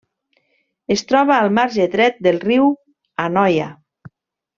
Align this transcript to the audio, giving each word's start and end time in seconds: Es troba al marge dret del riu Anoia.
Es 0.95 1.03
troba 1.11 1.35
al 1.41 1.49
marge 1.57 1.85
dret 1.97 2.17
del 2.29 2.39
riu 2.49 2.65
Anoia. 3.27 3.69